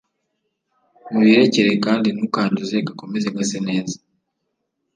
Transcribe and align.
mubirekere 1.11 1.71
kandi 1.85 2.07
ntukanduze 2.15 2.75
gakomeze 2.87 3.27
gase 3.37 3.57
neza 3.67 3.97